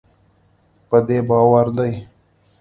[0.89, 1.91] په دې باور دی